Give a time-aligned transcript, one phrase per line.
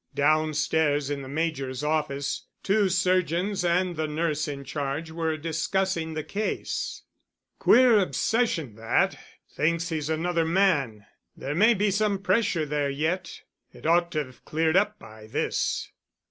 [0.15, 6.23] Downstairs in the Major's office two surgeons and the nurse in charge were discussing the
[6.23, 7.03] case.
[7.59, 9.15] "Queer obsession that.
[9.51, 11.05] Thinks he's another man.
[11.37, 13.41] There may be some pressure there yet.
[13.71, 15.91] It ought to have cleared up by this."